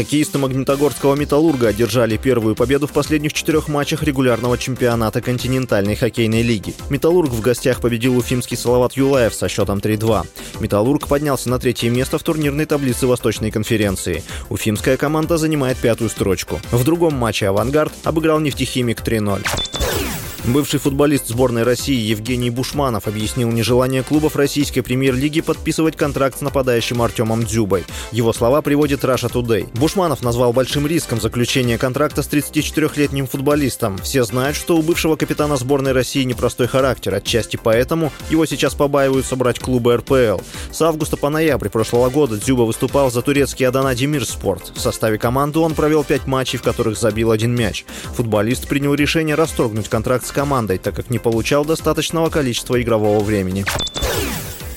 Хоккеисты 0.00 0.38
Магнитогорского 0.38 1.14
«Металлурга» 1.14 1.68
одержали 1.68 2.16
первую 2.16 2.54
победу 2.54 2.86
в 2.86 2.92
последних 2.92 3.34
четырех 3.34 3.68
матчах 3.68 4.02
регулярного 4.02 4.56
чемпионата 4.56 5.20
континентальной 5.20 5.94
хоккейной 5.94 6.40
лиги. 6.40 6.74
«Металлург» 6.88 7.28
в 7.28 7.42
гостях 7.42 7.82
победил 7.82 8.16
уфимский 8.16 8.56
Салават 8.56 8.94
Юлаев 8.94 9.34
со 9.34 9.46
счетом 9.50 9.76
3-2. 9.78 10.26
«Металлург» 10.60 11.06
поднялся 11.06 11.50
на 11.50 11.58
третье 11.58 11.90
место 11.90 12.16
в 12.16 12.22
турнирной 12.22 12.64
таблице 12.64 13.06
Восточной 13.06 13.50
конференции. 13.50 14.22
Уфимская 14.48 14.96
команда 14.96 15.36
занимает 15.36 15.76
пятую 15.76 16.08
строчку. 16.08 16.62
В 16.70 16.82
другом 16.82 17.12
матче 17.12 17.48
«Авангард» 17.48 17.92
обыграл 18.02 18.40
«Нефтехимик» 18.40 19.02
3-0. 19.02 19.79
Бывший 20.46 20.80
футболист 20.80 21.28
сборной 21.28 21.64
России 21.64 22.00
Евгений 22.00 22.48
Бушманов 22.48 23.06
объяснил 23.06 23.50
нежелание 23.50 24.02
клубов 24.02 24.36
российской 24.36 24.80
премьер-лиги 24.80 25.42
подписывать 25.42 25.96
контракт 25.96 26.38
с 26.38 26.40
нападающим 26.40 27.02
Артемом 27.02 27.44
Дзюбой. 27.44 27.84
Его 28.10 28.32
слова 28.32 28.62
приводит 28.62 29.04
Russia 29.04 29.30
Today. 29.30 29.68
Бушманов 29.78 30.22
назвал 30.22 30.54
большим 30.54 30.86
риском 30.86 31.20
заключения 31.20 31.76
контракта 31.76 32.22
с 32.22 32.28
34-летним 32.28 33.26
футболистом. 33.26 33.98
Все 33.98 34.24
знают, 34.24 34.56
что 34.56 34.78
у 34.78 34.82
бывшего 34.82 35.16
капитана 35.16 35.56
сборной 35.56 35.92
России 35.92 36.24
непростой 36.24 36.68
характер, 36.68 37.14
отчасти 37.14 37.58
поэтому 37.62 38.10
его 38.30 38.46
сейчас 38.46 38.74
побаиваются 38.74 39.36
брать 39.36 39.60
клубы 39.60 39.94
РПЛ. 39.96 40.40
С 40.72 40.80
августа 40.80 41.18
по 41.18 41.28
ноябрь 41.28 41.68
прошлого 41.68 42.08
года 42.08 42.38
Дзюба 42.38 42.62
выступал 42.62 43.10
за 43.10 43.20
турецкий 43.20 43.68
Адана 43.68 43.94
Демир 43.94 44.24
Спорт. 44.24 44.72
В 44.74 44.80
составе 44.80 45.18
команды 45.18 45.58
он 45.58 45.74
провел 45.74 46.02
пять 46.02 46.26
матчей, 46.26 46.58
в 46.58 46.62
которых 46.62 46.98
забил 46.98 47.30
один 47.30 47.54
мяч. 47.54 47.84
Футболист 48.14 48.66
принял 48.68 48.94
решение 48.94 49.34
расторгнуть 49.34 49.90
контракт 49.90 50.26
с 50.26 50.29
командой, 50.32 50.78
так 50.78 50.94
как 50.94 51.10
не 51.10 51.18
получал 51.18 51.64
достаточного 51.64 52.30
количества 52.30 52.80
игрового 52.80 53.20
времени. 53.20 53.64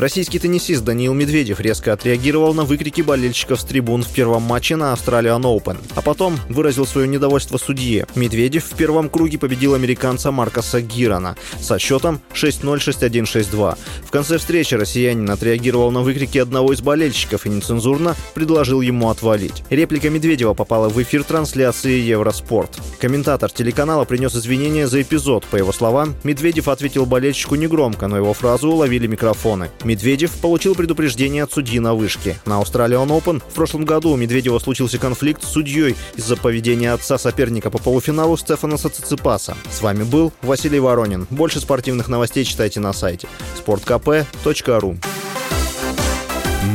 Российский 0.00 0.38
теннисист 0.38 0.82
Даниил 0.82 1.12
Медведев 1.12 1.60
резко 1.60 1.92
отреагировал 1.92 2.54
на 2.54 2.64
выкрики 2.64 3.02
болельщиков 3.02 3.60
с 3.60 3.64
трибун 3.64 4.02
в 4.02 4.08
первом 4.08 4.44
матче 4.44 4.74
на 4.74 4.94
Australian 4.94 5.42
Open, 5.42 5.76
а 5.94 6.00
потом 6.00 6.38
выразил 6.48 6.86
свое 6.86 7.06
недовольство 7.06 7.58
судье. 7.58 8.06
Медведев 8.14 8.64
в 8.64 8.74
первом 8.76 9.10
круге 9.10 9.36
победил 9.36 9.74
американца 9.74 10.30
Маркоса 10.30 10.80
Гирана 10.80 11.36
со 11.60 11.78
счетом 11.78 12.22
6-0, 12.32 12.78
6-1, 12.78 13.24
6-2. 13.24 13.76
В 14.06 14.10
конце 14.10 14.38
встречи 14.38 14.74
россиянин 14.74 15.28
отреагировал 15.30 15.90
на 15.90 16.00
выкрики 16.00 16.38
одного 16.38 16.72
из 16.72 16.80
болельщиков 16.80 17.44
и 17.44 17.50
нецензурно 17.50 18.16
предложил 18.32 18.80
ему 18.80 19.10
отвалить. 19.10 19.62
Реплика 19.68 20.08
Медведева 20.08 20.54
попала 20.54 20.88
в 20.88 20.96
эфир 21.02 21.24
трансляции 21.24 22.00
Евроспорт. 22.00 22.80
Комментатор 23.00 23.50
телеканала 23.50 24.06
принес 24.06 24.34
извинения 24.34 24.86
за 24.86 25.02
эпизод. 25.02 25.44
По 25.50 25.56
его 25.56 25.72
словам, 25.72 26.14
Медведев 26.24 26.68
ответил 26.68 27.04
болельщику 27.04 27.56
негромко, 27.56 28.06
но 28.06 28.16
его 28.16 28.32
фразу 28.32 28.70
уловили 28.70 29.06
микрофоны. 29.06 29.68
Медведев 29.90 30.30
получил 30.36 30.76
предупреждение 30.76 31.42
от 31.42 31.52
судьи 31.52 31.80
на 31.80 31.94
вышке. 31.94 32.38
На 32.46 32.60
Australian 32.60 33.08
Open 33.08 33.40
в 33.40 33.54
прошлом 33.54 33.84
году 33.84 34.10
у 34.10 34.16
Медведева 34.16 34.60
случился 34.60 34.98
конфликт 34.98 35.42
с 35.42 35.48
судьей 35.48 35.96
из-за 36.14 36.36
поведения 36.36 36.92
отца 36.92 37.18
соперника 37.18 37.70
по 37.70 37.78
полуфиналу 37.78 38.36
Стефанаса 38.36 38.88
Циципаса. 38.88 39.56
С 39.68 39.82
вами 39.82 40.04
был 40.04 40.32
Василий 40.42 40.78
Воронин. 40.78 41.26
Больше 41.30 41.58
спортивных 41.58 42.06
новостей 42.06 42.44
читайте 42.44 42.78
на 42.78 42.92
сайте 42.92 43.26
sportkp.ru 43.66 44.96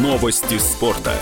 Новости 0.00 0.58
спорта. 0.58 1.14